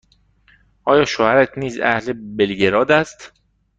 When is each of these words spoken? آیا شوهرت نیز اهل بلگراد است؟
آیا 0.83 1.05
شوهرت 1.05 1.57
نیز 1.57 1.79
اهل 1.79 2.13
بلگراد 2.37 2.91
است؟ 2.91 3.33